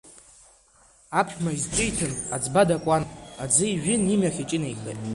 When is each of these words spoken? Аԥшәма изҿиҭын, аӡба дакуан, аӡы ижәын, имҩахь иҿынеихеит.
Аԥшәма 1.19 1.51
изҿиҭын, 1.57 2.13
аӡба 2.35 2.61
дакуан, 2.69 3.03
аӡы 3.43 3.65
ижәын, 3.73 4.01
имҩахь 4.13 4.39
иҿынеихеит. 4.43 4.99